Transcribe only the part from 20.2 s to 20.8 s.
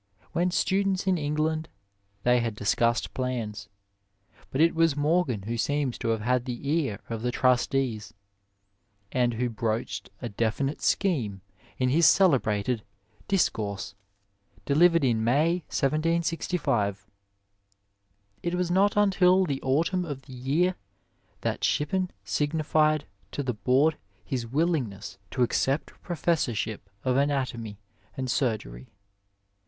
the year